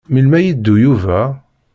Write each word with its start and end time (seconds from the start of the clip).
Melmi 0.13 0.35
ad 0.37 0.43
yeddu 0.45 0.75
Yuba? 0.83 1.19